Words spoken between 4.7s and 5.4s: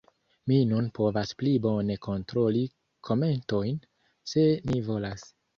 ni volas.